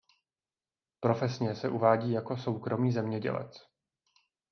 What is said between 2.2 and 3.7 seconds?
soukromý zemědělec.